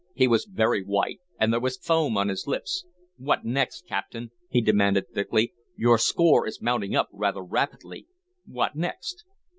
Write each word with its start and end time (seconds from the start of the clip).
He 0.15 0.27
was 0.27 0.45
very 0.51 0.81
white, 0.81 1.19
and 1.39 1.53
there 1.53 1.59
was 1.59 1.77
foam 1.77 2.17
on 2.17 2.27
his 2.29 2.47
lips. 2.47 2.87
"What 3.17 3.45
next, 3.45 3.85
captain?" 3.85 4.31
he 4.49 4.59
demanded 4.59 5.11
thickly. 5.13 5.53
"Your 5.77 5.99
score 5.99 6.47
is 6.47 6.59
mounting 6.59 6.95
up 6.95 7.09
rather 7.13 7.43
rapidly. 7.43 8.07
What 8.47 8.75
next?" 8.75 9.23